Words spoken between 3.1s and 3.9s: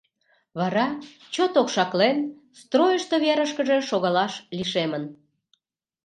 верышкыже